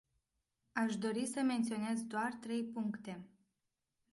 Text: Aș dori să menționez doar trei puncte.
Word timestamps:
Aș 0.71 0.95
dori 0.95 1.25
să 1.25 1.41
menționez 1.41 2.03
doar 2.03 2.33
trei 2.33 2.63
puncte. 2.63 3.25